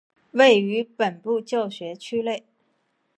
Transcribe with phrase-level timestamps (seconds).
[0.31, 2.43] 位于本部教学区内。